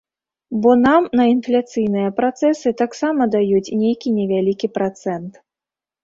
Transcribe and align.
Бо 0.61 0.69
нам 0.83 1.03
на 1.19 1.25
інфляцыйныя 1.33 2.13
працэсы 2.19 2.73
таксама 2.81 3.27
даюць 3.35 3.73
нейкі 3.81 4.13
невялікі 4.17 4.67
працэнт. 4.79 5.37